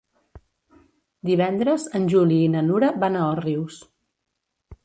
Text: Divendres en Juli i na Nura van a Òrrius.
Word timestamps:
Divendres 1.29 1.85
en 1.99 2.09
Juli 2.15 2.41
i 2.47 2.49
na 2.57 2.65
Nura 2.71 2.93
van 3.05 3.19
a 3.21 3.25
Òrrius. 3.37 3.79